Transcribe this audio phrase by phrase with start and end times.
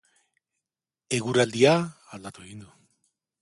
[1.17, 1.75] Eguraldia
[2.19, 2.73] aldatu egin du.